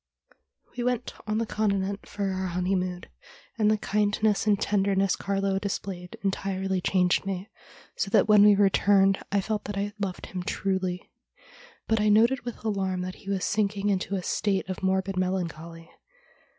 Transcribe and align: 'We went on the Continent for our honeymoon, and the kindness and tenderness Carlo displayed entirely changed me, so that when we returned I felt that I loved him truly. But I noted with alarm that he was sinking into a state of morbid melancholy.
'We 0.77 0.83
went 0.83 1.13
on 1.27 1.37
the 1.37 1.45
Continent 1.45 2.07
for 2.09 2.31
our 2.31 2.47
honeymoon, 2.47 3.03
and 3.59 3.69
the 3.69 3.77
kindness 3.77 4.47
and 4.47 4.59
tenderness 4.59 5.15
Carlo 5.15 5.59
displayed 5.59 6.17
entirely 6.23 6.81
changed 6.81 7.23
me, 7.27 7.51
so 7.95 8.09
that 8.09 8.27
when 8.27 8.43
we 8.43 8.55
returned 8.55 9.19
I 9.31 9.41
felt 9.41 9.65
that 9.65 9.77
I 9.77 9.93
loved 9.99 10.25
him 10.25 10.41
truly. 10.41 11.11
But 11.87 12.01
I 12.01 12.09
noted 12.09 12.41
with 12.41 12.63
alarm 12.65 13.01
that 13.01 13.13
he 13.21 13.29
was 13.29 13.45
sinking 13.45 13.89
into 13.89 14.15
a 14.15 14.23
state 14.23 14.67
of 14.67 14.81
morbid 14.81 15.17
melancholy. 15.17 15.91